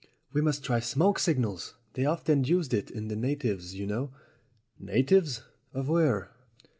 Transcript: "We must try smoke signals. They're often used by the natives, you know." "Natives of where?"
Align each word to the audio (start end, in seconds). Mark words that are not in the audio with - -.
"We 0.33 0.41
must 0.41 0.63
try 0.63 0.79
smoke 0.79 1.19
signals. 1.19 1.75
They're 1.93 2.09
often 2.09 2.43
used 2.43 2.71
by 2.71 2.79
the 2.87 3.15
natives, 3.15 3.75
you 3.75 3.85
know." 3.85 4.09
"Natives 4.79 5.43
of 5.75 5.89
where?" 5.89 6.31